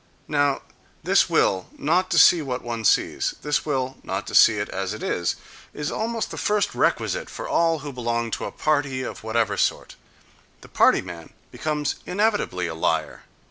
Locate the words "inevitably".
12.07-12.65